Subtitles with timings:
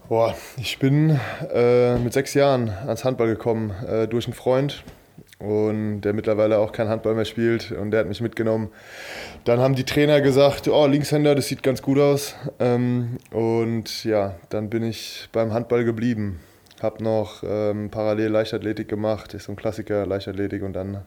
[0.10, 1.20] Boah, ich bin
[1.54, 4.84] äh, mit sechs Jahren ans Handball gekommen äh, durch einen Freund
[5.40, 8.70] und der mittlerweile auch kein Handball mehr spielt und der hat mich mitgenommen.
[9.44, 12.36] Dann haben die Trainer gesagt, oh, Linkshänder, das sieht ganz gut aus.
[12.60, 16.40] Ähm, und ja, dann bin ich beim Handball geblieben.
[16.81, 21.04] Hab noch ähm, parallel Leichtathletik gemacht, ist so ein Klassiker, Leichtathletik und dann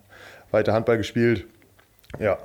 [0.51, 1.47] weiter Handball gespielt.
[2.19, 2.39] Ja,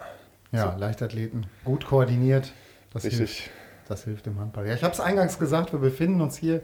[0.52, 2.52] Ja, Leichtathleten, gut koordiniert.
[2.94, 3.20] Das hilft.
[3.20, 3.50] richtig.
[3.88, 4.68] Das hilft im Handball.
[4.68, 6.62] Ja, ich habe es eingangs gesagt, wir befinden uns hier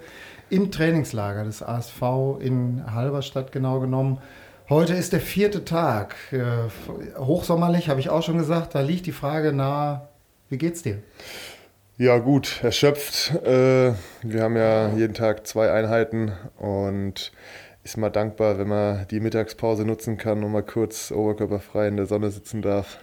[0.50, 2.02] im Trainingslager des ASV
[2.40, 4.20] in Halberstadt genau genommen.
[4.70, 6.16] Heute ist der vierte Tag.
[6.32, 6.40] Äh,
[7.18, 8.74] hochsommerlich, habe ich auch schon gesagt.
[8.74, 10.08] Da liegt die Frage nahe,
[10.50, 11.00] wie geht's dir?
[12.02, 13.30] Ja, gut, erschöpft.
[13.46, 17.32] Äh, wir haben ja jeden Tag zwei Einheiten und
[17.84, 22.08] ist mal dankbar, wenn man die Mittagspause nutzen kann und mal kurz oberkörperfrei in der
[22.08, 22.98] Sonne sitzen darf.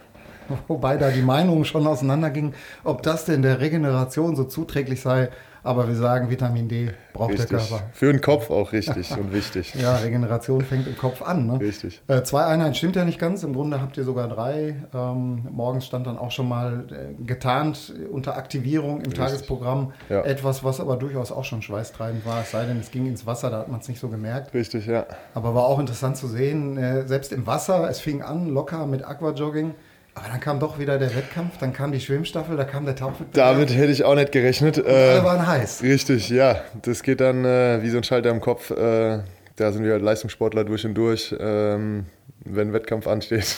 [0.67, 5.29] Wobei da die Meinungen schon auseinandergingen, ob das denn der Regeneration so zuträglich sei.
[5.63, 7.57] Aber wir sagen, Vitamin D braucht der Richtig.
[7.57, 7.83] Körper.
[7.91, 9.73] Für den Kopf auch richtig und wichtig.
[9.79, 11.47] Ja, Regeneration fängt im Kopf an.
[11.47, 11.59] Ne?
[11.59, 12.01] Richtig.
[12.07, 13.43] Äh, zwei Einheiten stimmt ja nicht ganz.
[13.43, 14.75] Im Grunde habt ihr sogar drei.
[14.93, 19.93] Ähm, morgens stand dann auch schon mal äh, getarnt unter Aktivierung im Tagesprogramm.
[20.09, 20.23] Ja.
[20.23, 22.41] Etwas, was aber durchaus auch schon schweißtreibend war.
[22.41, 24.53] Es sei denn, es ging ins Wasser, da hat man es nicht so gemerkt.
[24.53, 25.05] Richtig, ja.
[25.33, 29.05] Aber war auch interessant zu sehen, äh, selbst im Wasser, es fing an locker mit
[29.05, 29.75] Aquajogging.
[30.15, 33.33] Aber dann kam doch wieder der Wettkampf, dann kam die Schwimmstaffel, da kam der Tauchwettbewerb.
[33.53, 34.77] Damit hätte ich auch nicht gerechnet.
[34.79, 35.81] Und alle Äh, waren heiß.
[35.83, 36.57] richtig, ja.
[36.81, 38.71] Das geht dann äh, wie so ein Schalter im Kopf.
[38.71, 39.19] Äh,
[39.55, 41.33] da sind wir Leistungssportler durch und durch.
[41.39, 42.05] Ähm,
[42.45, 43.55] wenn ein Wettkampf ansteht,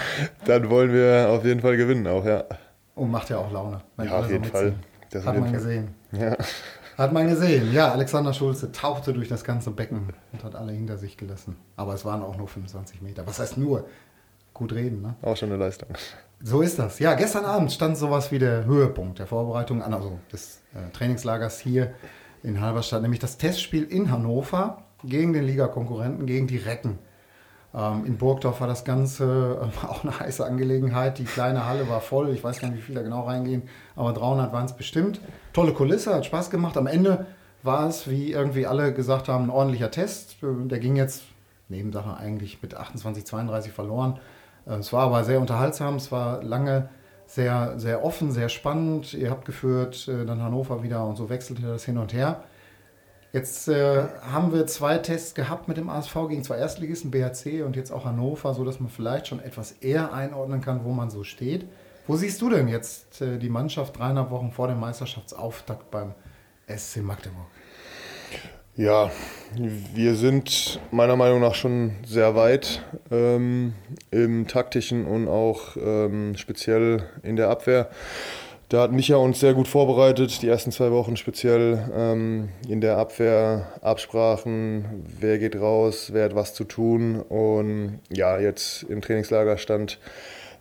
[0.46, 2.44] dann wollen wir auf jeden Fall gewinnen auch, ja.
[2.94, 3.80] Und macht ja auch Laune.
[3.96, 4.60] wenn Ja, auf so jeden mitziehen.
[4.60, 4.74] Fall.
[5.10, 5.52] Das Hat man Fall.
[5.52, 5.94] gesehen.
[6.12, 6.36] Ja.
[6.98, 7.72] Hat man gesehen.
[7.72, 11.56] Ja, Alexander Schulze tauchte durch das ganze Becken und hat alle hinter sich gelassen.
[11.76, 13.26] Aber es waren auch nur 25 Meter.
[13.26, 13.86] Was heißt nur?
[14.54, 15.14] Gut reden, ne?
[15.22, 15.88] Auch schon eine Leistung.
[16.42, 16.98] So ist das.
[16.98, 21.60] Ja, gestern Abend stand sowas wie der Höhepunkt der Vorbereitung an, also des äh, Trainingslagers
[21.60, 21.94] hier
[22.42, 26.98] in Halberstadt, nämlich das Testspiel in Hannover gegen den Ligakonkurrenten, gegen die Recken.
[27.74, 31.18] Ähm, in Burgdorf war das Ganze äh, auch eine heiße Angelegenheit.
[31.18, 32.30] Die kleine Halle war voll.
[32.30, 33.62] Ich weiß gar nicht, wie viele da genau reingehen,
[33.96, 35.20] aber 300 waren es bestimmt.
[35.52, 36.76] Tolle Kulisse, hat Spaß gemacht.
[36.76, 37.26] Am Ende
[37.62, 40.42] war es, wie irgendwie alle gesagt haben, ein ordentlicher Test.
[40.42, 41.22] Äh, Der ging jetzt
[41.68, 44.18] Nebensache eigentlich mit 28, 32 verloren.
[44.66, 45.96] Äh, Es war aber sehr unterhaltsam.
[45.96, 46.88] Es war lange
[47.26, 49.14] sehr, sehr offen, sehr spannend.
[49.14, 52.42] Ihr habt geführt, äh, dann Hannover wieder und so wechselte das hin und her.
[53.32, 57.76] Jetzt äh, haben wir zwei Tests gehabt mit dem ASV gegen zwei Erstligisten, BHC und
[57.76, 61.24] jetzt auch Hannover, so dass man vielleicht schon etwas eher einordnen kann, wo man so
[61.24, 61.66] steht.
[62.06, 66.12] Wo siehst du denn jetzt äh, die Mannschaft dreieinhalb Wochen vor dem Meisterschaftsauftakt beim
[66.68, 67.46] SC Magdeburg?
[68.74, 69.10] Ja,
[69.94, 73.74] wir sind meiner Meinung nach schon sehr weit ähm,
[74.10, 77.90] im taktischen und auch ähm, speziell in der Abwehr.
[78.70, 82.96] Da hat Micha uns sehr gut vorbereitet, die ersten zwei Wochen speziell ähm, in der
[82.96, 87.20] Abwehr, Absprachen, wer geht raus, wer hat was zu tun.
[87.20, 89.98] Und ja, jetzt im Trainingslager stand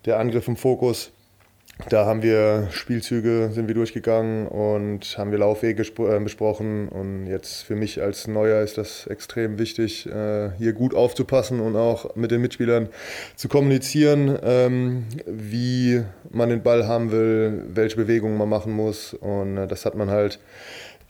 [0.04, 1.14] der Angriff im Fokus.
[1.90, 6.90] Da haben wir Spielzüge, sind wir durchgegangen und haben wir Laufwege äh, besprochen.
[6.90, 11.76] Und jetzt für mich als Neuer ist das extrem wichtig, äh, hier gut aufzupassen und
[11.76, 12.90] auch mit den Mitspielern
[13.36, 19.14] zu kommunizieren, ähm, wie man den Ball haben will, welche Bewegungen man machen muss.
[19.14, 20.40] Und äh, das hat man halt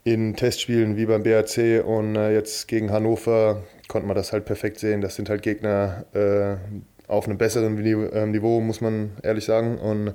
[0.04, 5.00] in Testspielen wie beim BRC und jetzt gegen Hannover konnte man das halt perfekt sehen.
[5.00, 6.06] Das sind halt Gegner,
[7.08, 9.78] auf einem besseren ähm, Niveau, muss man ehrlich sagen.
[9.78, 10.14] Und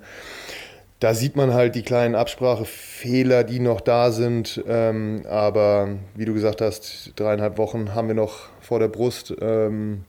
[1.00, 4.64] da sieht man halt die kleinen Absprachefehler, die noch da sind.
[4.68, 9.34] Ähm, aber wie du gesagt hast, dreieinhalb Wochen haben wir noch vor der Brust.
[9.40, 10.06] Ähm,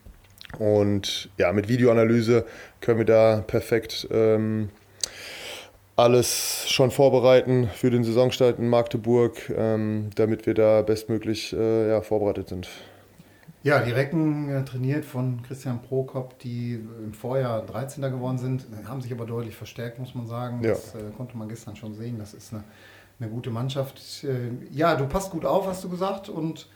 [0.58, 2.46] und ja, mit Videoanalyse
[2.80, 4.08] können wir da perfekt
[5.94, 9.52] alles schon vorbereiten für den Saisonstart in Magdeburg,
[10.14, 12.68] damit wir da bestmöglich äh, vorbereitet sind.
[13.68, 16.74] Ja, die Recken äh, trainiert von Christian Prokop, die
[17.04, 18.02] im Vorjahr 13.
[18.02, 20.62] geworden sind, haben sich aber deutlich verstärkt, muss man sagen.
[20.62, 20.70] Ja.
[20.70, 22.18] Das äh, konnte man gestern schon sehen.
[22.18, 22.64] Das ist eine,
[23.20, 24.24] eine gute Mannschaft.
[24.24, 26.30] Äh, ja, du passt gut auf, hast du gesagt.
[26.30, 26.66] Und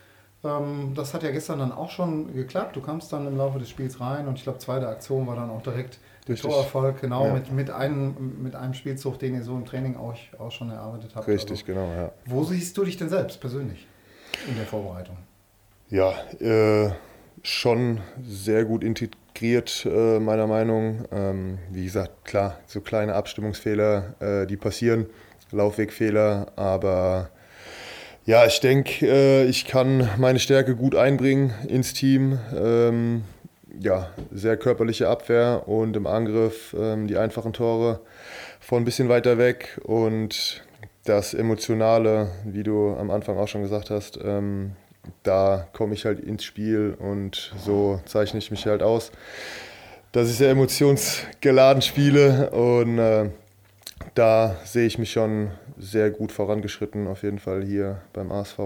[0.45, 2.77] ähm, das hat ja gestern dann auch schon geklappt.
[2.77, 5.49] Du kamst dann im Laufe des Spiels rein und ich glaube, zweite Aktion war dann
[5.49, 5.99] auch direkt
[6.29, 7.33] der Torerfolg, genau, ja.
[7.33, 11.17] mit, mit, einem, mit einem Spielzug, den ihr so im Training auch, auch schon erarbeitet
[11.17, 11.27] habt.
[11.27, 12.13] Richtig, also, genau, ja.
[12.27, 13.89] Wo siehst du dich denn selbst persönlich
[14.47, 15.17] in der Vorbereitung?
[15.93, 16.91] Ja, äh,
[17.43, 21.05] schon sehr gut integriert, äh, meiner Meinung.
[21.13, 25.05] Ähm, wie gesagt, klar, so kleine Abstimmungsfehler, äh, die passieren,
[25.51, 27.29] Laufwegfehler, aber
[28.25, 32.39] ja, ich denke, äh, ich kann meine Stärke gut einbringen ins Team.
[32.57, 33.25] Ähm,
[33.79, 38.01] ja, sehr körperliche Abwehr und im Angriff ähm, die einfachen Tore
[38.61, 40.65] von ein bisschen weiter weg und
[41.05, 44.73] das Emotionale, wie du am Anfang auch schon gesagt hast, ähm,
[45.23, 49.13] da komme ich halt ins Spiel und so zeichne ich mich halt aus,
[50.13, 53.31] dass ich sehr emotionsgeladen spiele und äh,
[54.15, 58.59] da sehe ich mich schon sehr gut vorangeschritten, auf jeden Fall hier beim ASV.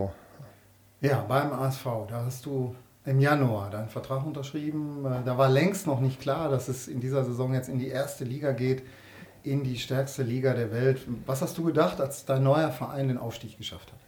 [1.00, 2.74] Ja, beim ASV, da hast du
[3.04, 5.04] im Januar deinen Vertrag unterschrieben.
[5.06, 7.88] Äh, da war längst noch nicht klar, dass es in dieser Saison jetzt in die
[7.88, 8.82] erste Liga geht,
[9.42, 11.00] in die stärkste Liga der Welt.
[11.24, 14.05] Was hast du gedacht, als dein neuer Verein den Aufstieg geschafft hat?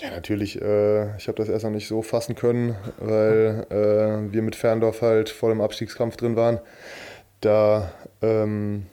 [0.00, 0.60] Ja, natürlich.
[0.60, 5.02] Äh, ich habe das erst noch nicht so fassen können, weil äh, wir mit Ferndorf
[5.02, 6.60] halt voll im Abstiegskampf drin waren.
[7.40, 8.86] Da ähm,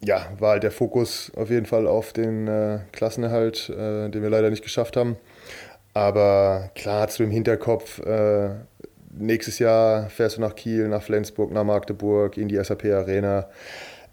[0.00, 4.30] ja, war halt der Fokus auf jeden Fall auf den äh, Klassenerhalt, äh, den wir
[4.30, 5.16] leider nicht geschafft haben.
[5.94, 8.50] Aber klar, zu dem Hinterkopf, äh,
[9.18, 13.48] nächstes Jahr fährst du nach Kiel, nach Flensburg, nach Magdeburg, in die SAP Arena.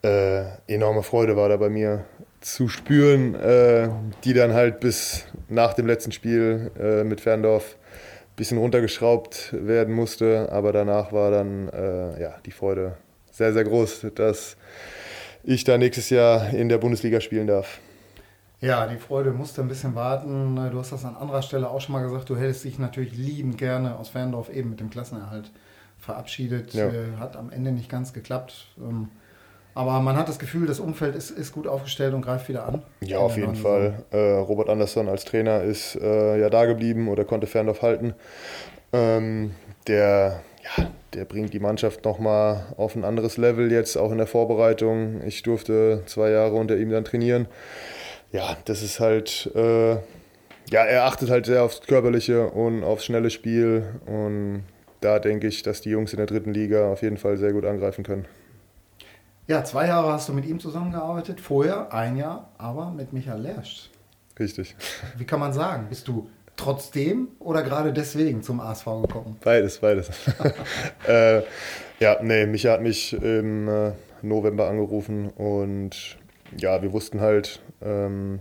[0.01, 2.05] Äh, enorme Freude war da bei mir
[2.43, 3.89] zu spüren, äh,
[4.23, 9.93] die dann halt bis nach dem letzten Spiel äh, mit Ferndorf ein bisschen runtergeschraubt werden
[9.93, 10.49] musste.
[10.51, 12.97] Aber danach war dann äh, ja, die Freude
[13.31, 14.57] sehr, sehr groß, dass
[15.43, 17.79] ich da nächstes Jahr in der Bundesliga spielen darf.
[18.59, 20.55] Ja, die Freude musste ein bisschen warten.
[20.71, 22.29] Du hast das an anderer Stelle auch schon mal gesagt.
[22.29, 25.51] Du hättest dich natürlich liebend gerne aus Ferndorf eben mit dem Klassenerhalt
[25.97, 26.73] verabschiedet.
[26.73, 26.87] Ja.
[26.87, 28.67] Äh, hat am Ende nicht ganz geklappt.
[28.77, 29.09] Ähm,
[29.75, 32.83] aber man hat das Gefühl, das Umfeld ist, ist gut aufgestellt und greift wieder an.
[33.01, 34.03] Ja, auf jeden Fall.
[34.11, 38.13] Äh, Robert Andersson als Trainer ist äh, ja da geblieben oder konnte Ferndorf halten.
[38.91, 39.51] Ähm,
[39.87, 44.27] der, ja, der bringt die Mannschaft nochmal auf ein anderes Level jetzt, auch in der
[44.27, 45.21] Vorbereitung.
[45.25, 47.47] Ich durfte zwei Jahre unter ihm dann trainieren.
[48.31, 53.31] Ja, das ist halt, äh, ja, er achtet halt sehr aufs Körperliche und aufs schnelle
[53.31, 53.83] Spiel.
[54.05, 54.63] Und
[55.01, 57.65] da denke ich, dass die Jungs in der dritten Liga auf jeden Fall sehr gut
[57.65, 58.25] angreifen können.
[59.45, 63.89] Ja, zwei Jahre hast du mit ihm zusammengearbeitet, vorher ein Jahr, aber mit Michael Lersch.
[64.39, 64.73] Richtig.
[65.17, 65.87] Wie kann man sagen?
[65.89, 69.37] Bist du trotzdem oder gerade deswegen zum ASV gekommen?
[69.43, 70.09] Beides, beides.
[71.07, 71.41] äh,
[71.99, 76.17] ja, nee, Micha hat mich im äh, November angerufen und
[76.57, 78.39] ja, wir wussten halt, ähm,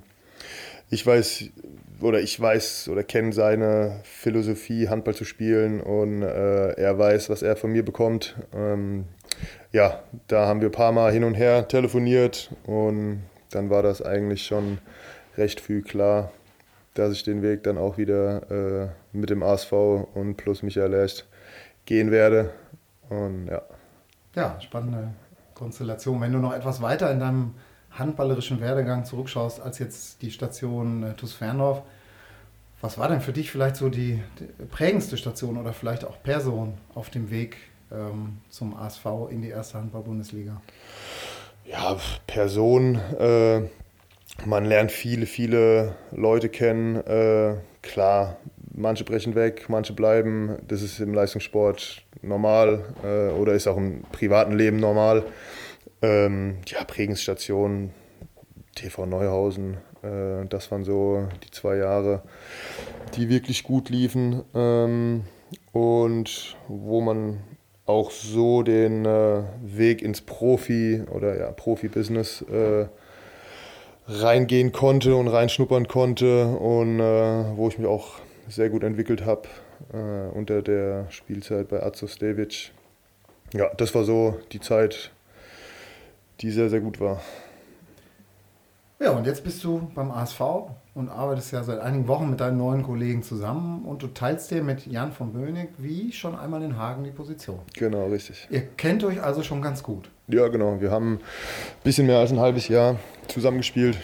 [0.88, 1.50] ich weiß
[2.00, 7.42] oder ich weiß oder kenne seine Philosophie, Handball zu spielen und äh, er weiß, was
[7.42, 8.37] er von mir bekommt.
[8.54, 9.06] Ähm,
[9.73, 14.03] ja, da haben wir ein paar Mal hin und her telefoniert und dann war das
[14.03, 14.79] eigentlich schon
[15.37, 16.31] recht früh klar,
[16.95, 21.27] dass ich den Weg dann auch wieder äh, mit dem ASV und plus Michael Lercht
[21.87, 22.51] gehen werde.
[23.09, 23.63] Und ja.
[24.35, 25.11] Ja, spannende
[25.55, 26.21] Konstellation.
[26.21, 27.55] Wenn du noch etwas weiter in deinem
[27.91, 31.83] handballerischen Werdegang zurückschaust als jetzt die Station äh, TuS Ferndorf,
[32.81, 36.75] was war denn für dich vielleicht so die, die prägendste Station oder vielleicht auch Person
[36.95, 37.57] auf dem Weg
[37.93, 40.61] ähm, zum ASV in die erste Handball-Bundesliga?
[41.65, 41.97] Ja,
[42.27, 42.97] Person.
[43.19, 43.63] Äh,
[44.45, 46.97] man lernt viele, viele Leute kennen.
[46.97, 48.37] Äh, klar,
[48.75, 50.57] manche brechen weg, manche bleiben.
[50.67, 55.25] Das ist im Leistungssport normal äh, oder ist auch im privaten Leben normal.
[56.01, 57.93] Ähm, ja, Prägensstationen
[58.75, 59.77] TV Neuhausen.
[60.03, 62.23] Äh, das waren so die zwei Jahre,
[63.15, 65.25] die wirklich gut liefen ähm,
[65.73, 67.41] und wo man
[67.87, 72.87] auch so den äh, Weg ins Profi oder ja, Profi-Business äh,
[74.07, 79.49] reingehen konnte und reinschnuppern konnte und äh, wo ich mich auch sehr gut entwickelt habe
[79.93, 82.73] äh, unter der Spielzeit bei Azo Stevic.
[83.55, 85.11] Ja, das war so die Zeit,
[86.41, 87.21] die sehr, sehr gut war.
[89.02, 90.40] Ja, und jetzt bist du beim ASV
[90.94, 94.62] und arbeitest ja seit einigen Wochen mit deinen neuen Kollegen zusammen und du teilst dir
[94.62, 97.59] mit Jan von Bönig wie schon einmal in Hagen die Position.
[97.75, 98.47] Genau, richtig.
[98.49, 100.09] Ihr kennt euch also schon ganz gut.
[100.28, 100.80] Ja, genau.
[100.80, 101.21] Wir haben ein
[101.82, 102.94] bisschen mehr als ein halbes Jahr
[103.26, 103.99] zusammengespielt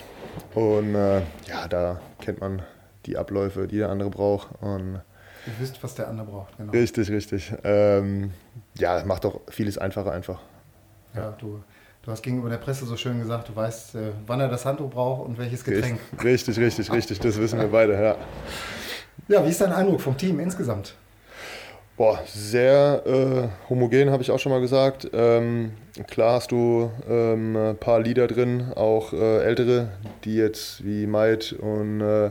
[0.55, 2.63] und äh, ja, da kennt man
[3.07, 4.49] die Abläufe, die der andere braucht.
[4.61, 5.01] Und
[5.47, 6.73] Ihr wisst, was der andere braucht, genau.
[6.73, 7.53] Richtig, richtig.
[7.63, 8.33] Ähm,
[8.77, 10.41] ja, macht doch vieles einfacher einfach.
[11.15, 11.63] Ja, du
[12.09, 14.89] Du hast gegenüber der Presse so schön gesagt, du weißt, äh, wann er das Handtuch
[14.89, 16.01] braucht und welches Getränk.
[16.25, 18.17] Richtig, richtig, richtig, das wissen wir beide, ja.
[19.29, 20.95] Ja, wie ist dein Eindruck vom Team insgesamt?
[21.99, 25.11] Boah, sehr äh, homogen, habe ich auch schon mal gesagt.
[25.13, 25.73] Ähm,
[26.07, 29.91] klar hast du ähm, ein paar Lieder drin, auch äh, ältere,
[30.25, 32.31] die jetzt wie Maid und äh,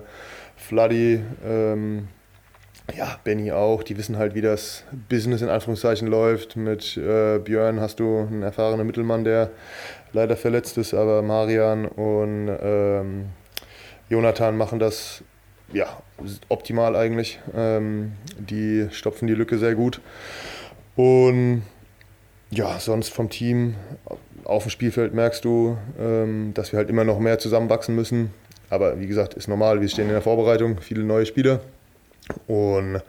[0.55, 2.07] Fladdy ähm,
[2.95, 6.55] ja, Benny auch, die wissen halt, wie das Business in Anführungszeichen läuft.
[6.55, 9.51] Mit äh, Björn hast du einen erfahrenen Mittelmann, der
[10.13, 13.25] leider verletzt ist, aber Marian und ähm,
[14.09, 15.23] Jonathan machen das
[15.73, 16.01] ja,
[16.47, 17.39] optimal eigentlich.
[17.55, 20.01] Ähm, die stopfen die Lücke sehr gut.
[20.95, 21.63] Und
[22.49, 23.75] ja, sonst vom Team
[24.45, 28.31] auf dem Spielfeld merkst du, ähm, dass wir halt immer noch mehr zusammenwachsen müssen.
[28.69, 31.59] Aber wie gesagt, ist normal, wir stehen in der Vorbereitung, viele neue Spieler.
[32.47, 33.01] Und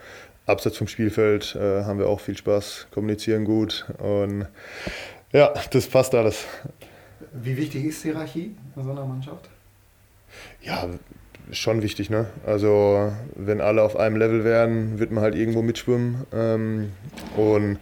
[0.46, 4.46] abseits vom Spielfeld äh, haben wir auch viel Spaß, kommunizieren gut und
[5.32, 6.46] ja, das passt alles.
[7.32, 9.50] Wie wichtig ist Hierarchie in so einer Mannschaft?
[10.62, 10.88] Ja,
[11.52, 12.26] schon wichtig, ne?
[12.46, 16.26] Also wenn alle auf einem Level wären, wird man halt irgendwo mitschwimmen.
[16.32, 16.92] Ähm,
[17.36, 17.78] und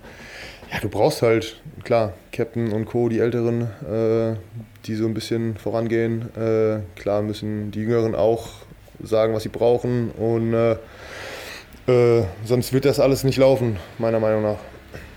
[0.72, 4.36] ja, du brauchst halt, klar, Captain und Co., die Älteren, äh,
[4.86, 6.34] die so ein bisschen vorangehen.
[6.36, 8.48] Äh, klar müssen die Jüngeren auch
[9.02, 10.10] sagen, was sie brauchen.
[10.10, 10.76] Und äh,
[11.86, 14.58] äh, sonst wird das alles nicht laufen, meiner Meinung nach.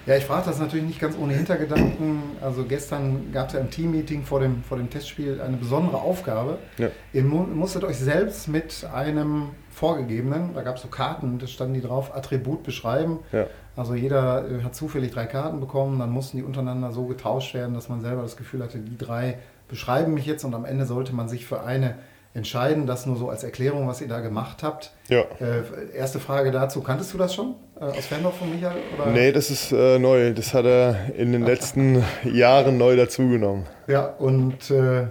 [0.06, 2.24] Ja, ich frage das natürlich nicht ganz ohne Hintergedanken.
[2.42, 6.58] Also gestern gab es ja im Teammeeting vor dem, vor dem Testspiel eine besondere Aufgabe.
[6.80, 6.88] Ja.
[7.14, 11.82] Ihr musstet euch selbst mit einem vorgegebenen, da gab es so Karten, da standen die
[11.82, 13.20] drauf, Attribut beschreiben.
[13.32, 13.46] Ja.
[13.76, 17.76] Also jeder äh, hat zufällig drei Karten bekommen, dann mussten die untereinander so getauscht werden,
[17.76, 21.14] dass man selber das Gefühl hatte, die drei beschreiben mich jetzt und am Ende sollte
[21.14, 21.96] man sich für eine
[22.34, 22.86] entscheiden.
[22.86, 24.92] Das nur so als Erklärung, was ihr da gemacht habt.
[25.10, 25.22] Ja.
[25.40, 28.78] Äh, erste Frage dazu, kanntest du das schon äh, aus Ferndorf von Michael?
[28.96, 29.12] Oder?
[29.12, 30.34] Nee, das ist äh, neu.
[30.34, 33.66] Das hat er in den letzten Jahren neu dazugenommen.
[33.88, 35.08] Ja, und äh,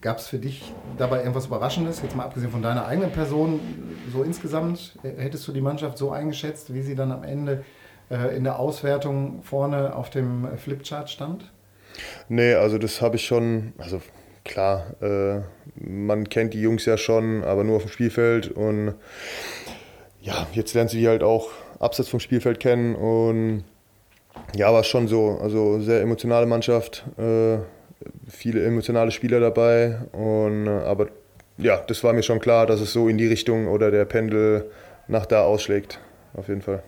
[0.00, 2.02] gab es für dich dabei irgendwas Überraschendes?
[2.02, 3.60] Jetzt mal abgesehen von deiner eigenen Person,
[4.12, 7.64] so insgesamt, äh, hättest du die Mannschaft so eingeschätzt, wie sie dann am Ende
[8.10, 11.50] äh, in der Auswertung vorne auf dem Flipchart stand?
[12.28, 14.00] Nee, also das habe ich schon, also
[14.44, 15.40] klar, äh,
[15.76, 18.48] man kennt die Jungs ja schon, aber nur auf dem Spielfeld.
[18.48, 18.94] Und
[20.20, 22.94] ja, jetzt lernt sie die halt auch abseits vom Spielfeld kennen.
[22.94, 23.64] Und
[24.54, 25.38] ja, war schon so.
[25.40, 27.58] Also sehr emotionale Mannschaft, äh,
[28.28, 29.98] viele emotionale Spieler dabei.
[30.12, 31.08] Und, äh, aber
[31.58, 34.70] ja, das war mir schon klar, dass es so in die Richtung oder der Pendel
[35.08, 36.00] nach da ausschlägt.
[36.34, 36.82] Auf jeden Fall.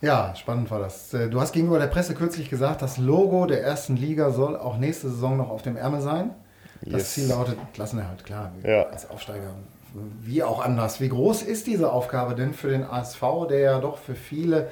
[0.00, 1.12] Ja, spannend war das.
[1.12, 4.78] Äh, du hast gegenüber der Presse kürzlich gesagt, das Logo der ersten Liga soll auch
[4.78, 6.30] nächste Saison noch auf dem Ärmel sein.
[6.82, 7.14] Das yes.
[7.14, 8.84] Ziel lautet Klassenerhalt, klar, ja.
[8.84, 9.54] als Aufsteiger.
[10.22, 11.00] Wie auch anders.
[11.00, 14.70] Wie groß ist diese Aufgabe denn für den ASV, der ja doch für viele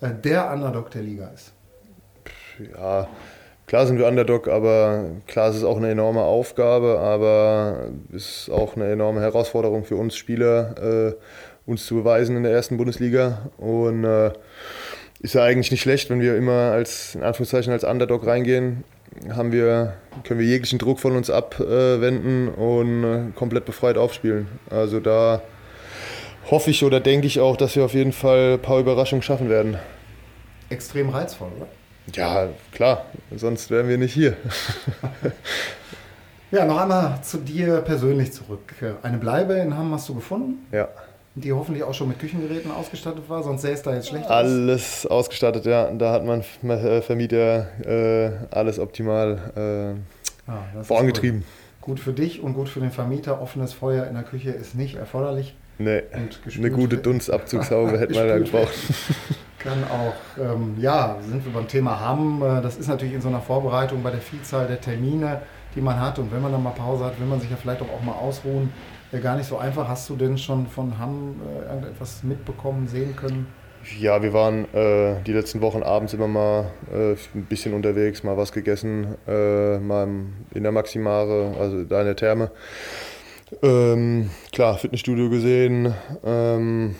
[0.00, 1.52] äh, der Underdog der Liga ist?
[2.74, 3.08] Ja,
[3.66, 8.50] klar sind wir Underdog, aber klar ist es auch eine enorme Aufgabe, aber es ist
[8.50, 11.14] auch eine enorme Herausforderung für uns Spieler, äh,
[11.66, 13.50] uns zu beweisen in der ersten Bundesliga.
[13.58, 14.32] Und äh,
[15.20, 18.84] ist ja eigentlich nicht schlecht, wenn wir immer als, in Anführungszeichen, als Underdog reingehen,
[19.30, 24.48] haben wir, können wir jeglichen Druck von uns abwenden und äh, komplett befreit aufspielen.
[24.70, 25.42] Also da
[26.50, 29.48] hoffe ich oder denke ich auch, dass wir auf jeden Fall ein paar Überraschungen schaffen
[29.48, 29.76] werden.
[30.70, 31.68] Extrem reizvoll, oder?
[32.14, 33.04] Ja, klar,
[33.36, 34.36] sonst wären wir nicht hier.
[36.50, 38.74] ja, noch einmal zu dir persönlich zurück.
[39.02, 40.66] Eine Bleibe in Hamm hast du gefunden?
[40.72, 40.88] Ja
[41.34, 44.30] die hoffentlich auch schon mit Küchengeräten ausgestattet war, sonst sähe es da jetzt schlecht aus.
[44.30, 45.90] Alles ausgestattet, ja.
[45.90, 49.96] Da hat mein äh, Vermieter äh, alles optimal
[50.46, 51.44] äh, ah, vorangetrieben.
[51.80, 53.40] Gut für dich und gut für den Vermieter.
[53.40, 55.54] Offenes Feuer in der Küche ist nicht erforderlich.
[55.78, 56.02] Nee,
[56.54, 58.74] eine gute Dunstabzugshaube hätte man da gebraucht.
[59.58, 60.40] Kann auch.
[60.40, 62.42] Ähm, ja, sind wir beim Thema Hamm.
[62.42, 65.40] Äh, das ist natürlich in so einer Vorbereitung bei der Vielzahl der Termine
[65.74, 66.18] die man hat.
[66.18, 68.72] Und wenn man dann mal Pause hat, will man sich ja vielleicht auch mal ausruhen.
[69.12, 69.88] Äh, gar nicht so einfach.
[69.88, 73.46] Hast du denn schon von Hamm äh, irgendetwas mitbekommen, sehen können?
[73.98, 78.36] Ja, wir waren äh, die letzten Wochen abends immer mal äh, ein bisschen unterwegs, mal
[78.36, 80.08] was gegessen, äh, mal
[80.54, 82.52] in der Maximare, also da in der Therme.
[83.60, 85.92] Ähm, klar, Fitnessstudio gesehen.
[86.24, 86.94] Ähm,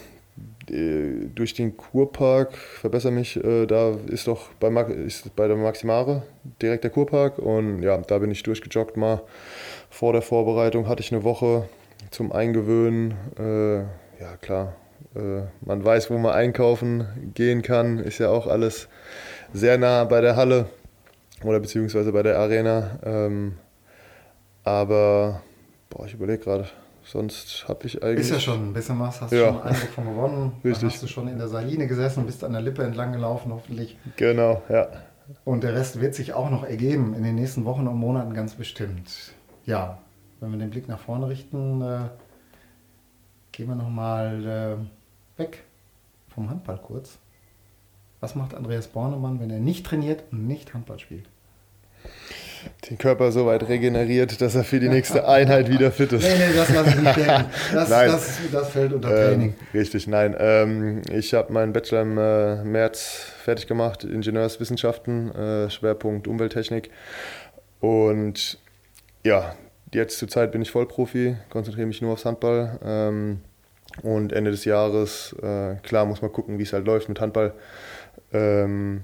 [1.35, 6.23] durch den Kurpark, verbessere mich, äh, da ist doch bei, ist bei der Maximare
[6.61, 9.23] direkt der Kurpark und ja, da bin ich durchgejoggt mal.
[9.91, 11.69] Vor der Vorbereitung hatte ich eine Woche
[12.13, 13.15] zum Eingewöhnen.
[13.39, 13.79] Äh,
[14.23, 14.75] ja, klar,
[15.15, 18.89] äh, man weiß, wo man einkaufen gehen kann, ist ja auch alles
[19.53, 20.67] sehr nah bei der Halle
[21.43, 22.99] oder beziehungsweise bei der Arena.
[23.05, 23.55] Ähm,
[24.65, 25.43] aber
[25.91, 26.69] boah, ich überlege gerade,
[27.05, 28.21] sonst habe ich eigentlich.
[28.21, 29.47] Ist ja schon ein bisschen was, hast du ja.
[29.49, 30.53] schon einen Eindruck von gewonnen.
[30.65, 30.81] Richtig.
[30.81, 33.53] Dann hast du schon in der Saline gesessen und bist an der Lippe entlang gelaufen,
[33.53, 33.99] hoffentlich.
[34.17, 34.89] Genau, ja.
[35.45, 38.55] Und der Rest wird sich auch noch ergeben in den nächsten Wochen und Monaten ganz
[38.55, 39.33] bestimmt.
[39.65, 39.99] Ja,
[40.43, 42.09] wenn wir den Blick nach vorne richten, äh,
[43.53, 44.79] gehen wir nochmal
[45.39, 45.65] äh, weg
[46.29, 47.19] vom Handball kurz.
[48.21, 51.27] Was macht Andreas Bornemann, wenn er nicht trainiert und nicht Handball spielt?
[52.89, 56.23] den Körper so weit regeneriert, dass er für die nächste Einheit wieder fit ist.
[56.23, 57.45] Nee, nee, das lasse ich nicht denken.
[57.73, 59.55] Das, das, das fällt unter Training.
[59.59, 60.37] Ähm, richtig, nein.
[60.39, 66.91] Ähm, ich habe meinen Bachelor im äh, März fertig gemacht, Ingenieurswissenschaften, äh, Schwerpunkt Umwelttechnik.
[67.81, 68.59] Und
[69.25, 69.55] ja,
[69.93, 72.79] jetzt zur Zeit bin ich Vollprofi, konzentriere mich nur aufs Handball.
[72.85, 73.41] Ähm,
[74.03, 77.53] und Ende des Jahres, äh, klar, muss man gucken, wie es halt läuft mit Handball.
[78.33, 79.03] Ähm,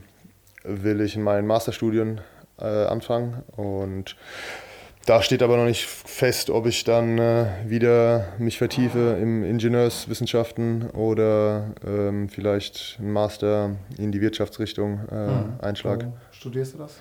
[0.64, 2.20] will ich in meinen Masterstudien
[2.58, 3.42] äh, anfangen.
[3.56, 4.16] Und
[5.06, 10.90] da steht aber noch nicht fest, ob ich dann äh, wieder mich vertiefe im Ingenieurswissenschaften
[10.90, 15.52] oder ähm, vielleicht einen Master in die Wirtschaftsrichtung äh, mhm.
[15.60, 16.04] einschlag.
[16.04, 17.00] Wo studierst du das?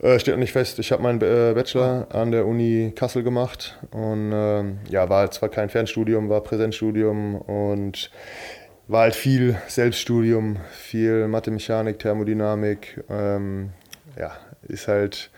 [0.00, 0.78] Äh, steht noch nicht fest.
[0.78, 5.48] Ich habe meinen äh, Bachelor an der Uni Kassel gemacht und ähm, ja, war zwar
[5.48, 8.10] kein Fernstudium, war Präsenzstudium und
[8.86, 13.02] war halt viel Selbststudium, viel Mathe, Mechanik, Thermodynamik.
[13.08, 13.70] Ähm,
[14.18, 14.32] ja,
[14.68, 15.30] ist halt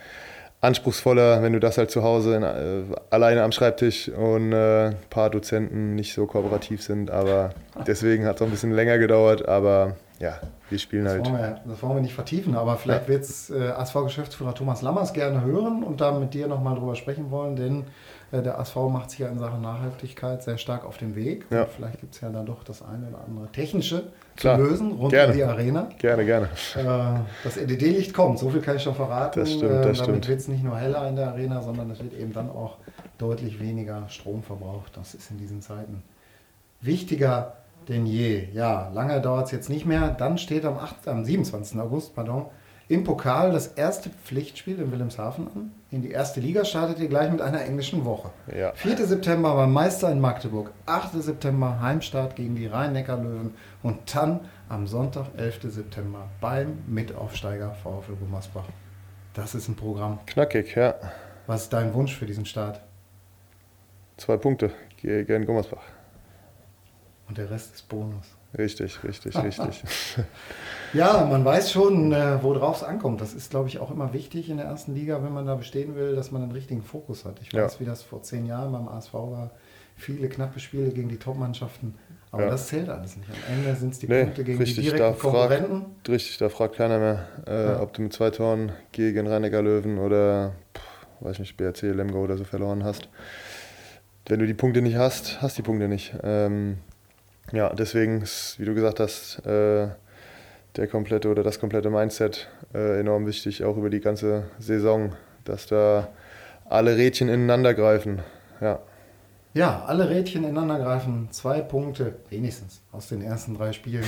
[0.60, 4.96] anspruchsvoller, wenn du das halt zu Hause in, äh, alleine am Schreibtisch und äh, ein
[5.08, 7.12] paar Dozenten nicht so kooperativ sind.
[7.12, 7.50] Aber
[7.86, 9.46] deswegen hat es auch ein bisschen länger gedauert.
[9.46, 11.26] Aber ja, wir spielen das halt.
[11.26, 13.08] Wollen wir, das wollen wir nicht vertiefen, aber vielleicht ja.
[13.08, 17.30] wird es äh, ASV-Geschäftsführer Thomas Lammers gerne hören und da mit dir nochmal drüber sprechen
[17.30, 17.84] wollen, denn
[18.32, 21.46] äh, der ASV macht sich ja in Sachen Nachhaltigkeit sehr stark auf den Weg.
[21.50, 21.66] Ja.
[21.66, 24.04] vielleicht gibt es ja dann doch das eine oder andere technische
[24.36, 24.56] Klar.
[24.56, 25.32] zu lösen rund gerne.
[25.32, 25.88] um die Arena.
[25.98, 26.48] Gerne, gerne.
[26.74, 29.40] Äh, das LED-Licht kommt, so viel kann ich schon verraten.
[29.40, 32.02] Das stimmt, das äh, damit wird es nicht nur heller in der Arena, sondern es
[32.02, 32.78] wird eben dann auch
[33.18, 34.96] deutlich weniger Strom verbraucht.
[34.96, 36.02] Das ist in diesen Zeiten
[36.80, 37.54] wichtiger
[37.88, 38.48] denn je.
[38.52, 40.10] Ja, lange dauert es jetzt nicht mehr.
[40.10, 41.78] Dann steht am, 8, am 27.
[41.80, 42.46] August pardon,
[42.88, 45.72] im Pokal das erste Pflichtspiel in Wilhelmshaven an.
[45.90, 48.30] In die erste Liga startet ihr gleich mit einer englischen Woche.
[48.56, 48.72] Ja.
[48.74, 49.06] 4.
[49.06, 50.70] September beim Meister in Magdeburg.
[50.86, 51.20] 8.
[51.20, 53.54] September Heimstart gegen die Rhein-Neckar-Löwen.
[53.82, 55.72] Und dann am Sonntag, 11.
[55.72, 58.66] September, beim Mitaufsteiger VfL Gummersbach.
[59.34, 60.20] Das ist ein Programm.
[60.26, 60.94] Knackig, ja.
[61.46, 62.80] Was ist dein Wunsch für diesen Start?
[64.16, 65.82] Zwei Punkte gegen Gummersbach.
[67.28, 68.26] Und der Rest ist Bonus.
[68.56, 69.84] Richtig, richtig, richtig.
[70.92, 73.20] ja, man weiß schon, äh, worauf es ankommt.
[73.20, 75.94] Das ist, glaube ich, auch immer wichtig in der ersten Liga, wenn man da bestehen
[75.96, 77.40] will, dass man einen richtigen Fokus hat.
[77.42, 77.80] Ich weiß, ja.
[77.80, 79.50] wie das vor zehn Jahren beim ASV war.
[79.96, 81.94] Viele knappe Spiele gegen die Top-Mannschaften.
[82.30, 82.50] Aber ja.
[82.50, 83.28] das zählt alles nicht.
[83.30, 85.82] Am Ende sind es die nee, Punkte gegen richtig, die direkten Konkurrenten.
[85.82, 87.80] Fragt, richtig, da fragt keiner mehr, äh, ja.
[87.80, 92.36] ob du mit zwei Toren gegen Rheiniger Löwen oder, pff, weiß nicht, BRC, Lemgo oder
[92.36, 93.08] so verloren hast.
[94.26, 96.14] Wenn du die Punkte nicht hast, hast die Punkte nicht.
[96.22, 96.78] Ähm,
[97.52, 99.88] ja, deswegen ist, wie du gesagt hast, äh,
[100.76, 105.12] der komplette oder das komplette Mindset äh, enorm wichtig, auch über die ganze Saison,
[105.44, 106.08] dass da
[106.68, 108.20] alle Rädchen ineinander greifen.
[108.60, 108.80] Ja.
[109.54, 111.28] Ja, alle Rädchen ineinander greifen.
[111.30, 114.04] Zwei Punkte wenigstens aus den ersten drei Spielen.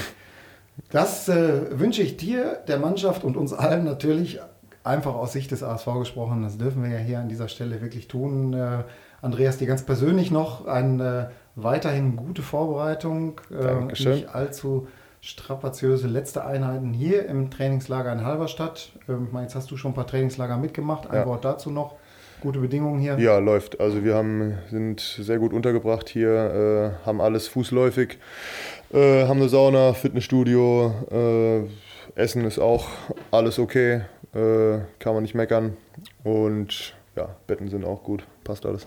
[0.91, 4.41] Das äh, wünsche ich dir, der Mannschaft und uns allen natürlich
[4.85, 6.43] einfach aus Sicht des ASV gesprochen.
[6.43, 8.53] Das dürfen wir ja hier an dieser Stelle wirklich tun.
[8.53, 8.85] Äh,
[9.21, 11.27] Andreas, dir ganz persönlich noch ein äh,
[11.63, 14.89] weiterhin gute Vorbereitung, äh, nicht allzu
[15.21, 18.91] strapaziöse letzte Einheiten hier im Trainingslager in Halberstadt.
[19.09, 21.11] Ähm, jetzt hast du schon ein paar Trainingslager mitgemacht.
[21.11, 21.27] Ein ja.
[21.27, 21.97] Wort dazu noch.
[22.41, 23.19] Gute Bedingungen hier?
[23.19, 23.81] Ja, läuft.
[23.81, 28.19] Also wir haben, sind sehr gut untergebracht hier, äh, haben alles fußläufig,
[28.93, 31.65] äh, haben eine Sauna, Fitnessstudio, äh,
[32.15, 32.87] Essen ist auch
[33.33, 34.03] alles okay,
[34.35, 35.77] äh, kann man nicht meckern.
[36.23, 38.87] Und ja, Betten sind auch gut, passt alles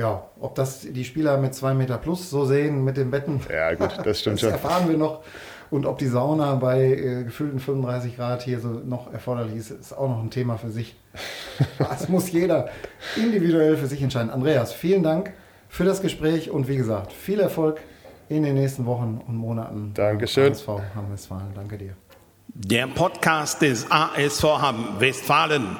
[0.00, 3.40] ja, ob das die Spieler mit zwei Meter plus so sehen mit den Betten.
[3.52, 4.50] Ja, gut, das stimmt das schon.
[4.50, 5.22] erfahren wir noch.
[5.70, 9.92] Und ob die Sauna bei äh, gefühlten 35 Grad hier so noch erforderlich ist, ist
[9.92, 10.96] auch noch ein Thema für sich.
[11.78, 12.70] Das muss jeder
[13.16, 14.30] individuell für sich entscheiden.
[14.30, 15.34] Andreas, vielen Dank
[15.68, 17.82] für das Gespräch und wie gesagt, viel Erfolg
[18.30, 19.92] in den nächsten Wochen und Monaten.
[19.92, 20.52] Dankeschön.
[20.52, 21.52] ASV Hamm-Westfalen.
[21.54, 21.94] Danke dir.
[22.48, 25.76] Der Podcast des ASV Hamm-Westfalen.